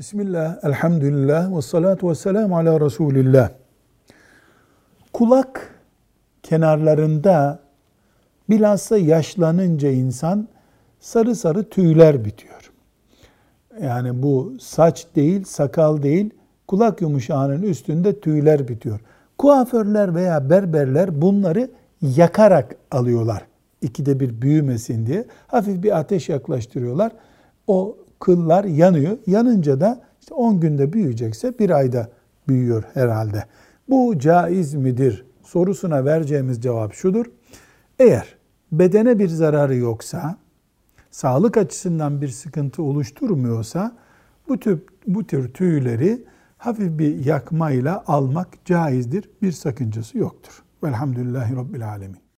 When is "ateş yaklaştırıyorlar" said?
25.98-27.12